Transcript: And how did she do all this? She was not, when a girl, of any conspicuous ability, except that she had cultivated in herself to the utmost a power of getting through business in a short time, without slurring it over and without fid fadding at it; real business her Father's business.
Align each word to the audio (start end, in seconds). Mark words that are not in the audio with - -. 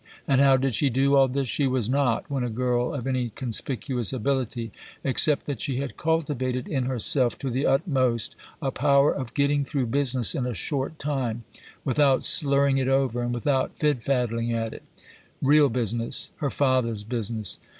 And 0.27 0.41
how 0.41 0.57
did 0.57 0.73
she 0.73 0.89
do 0.89 1.13
all 1.15 1.27
this? 1.27 1.47
She 1.47 1.67
was 1.67 1.87
not, 1.87 2.25
when 2.27 2.43
a 2.43 2.49
girl, 2.49 2.91
of 2.95 3.05
any 3.05 3.29
conspicuous 3.29 4.11
ability, 4.11 4.71
except 5.03 5.45
that 5.45 5.61
she 5.61 5.77
had 5.77 5.95
cultivated 5.95 6.67
in 6.67 6.85
herself 6.85 7.37
to 7.37 7.51
the 7.51 7.67
utmost 7.67 8.35
a 8.63 8.71
power 8.71 9.13
of 9.13 9.35
getting 9.35 9.63
through 9.63 9.85
business 9.85 10.33
in 10.33 10.47
a 10.47 10.55
short 10.55 10.97
time, 10.97 11.43
without 11.85 12.23
slurring 12.23 12.79
it 12.79 12.87
over 12.87 13.21
and 13.21 13.31
without 13.31 13.77
fid 13.77 13.99
fadding 13.99 14.51
at 14.51 14.73
it; 14.73 14.81
real 15.39 15.69
business 15.69 16.31
her 16.37 16.49
Father's 16.49 17.03
business. 17.03 17.59